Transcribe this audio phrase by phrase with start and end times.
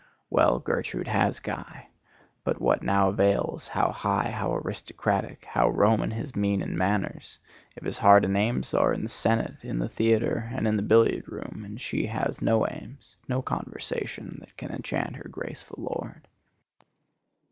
[0.31, 1.89] Well, Gertrude has Guy;
[2.43, 7.37] but what now avails how high, how aristocratic, how Roman his mien and manners,
[7.75, 10.81] if his heart and aims are in the senate, in the theatre and in the
[10.81, 16.27] billiard room, and she has no aims, no conversation that can enchant her graceful lord?